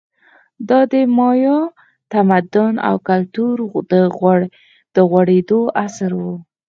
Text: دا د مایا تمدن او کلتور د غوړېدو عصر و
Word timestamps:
دا 0.69 0.79
د 0.91 0.93
مایا 1.17 1.57
تمدن 2.13 2.73
او 2.89 2.95
کلتور 3.09 3.55
د 4.95 4.97
غوړېدو 5.09 5.61
عصر 5.83 6.11
و 6.21 6.25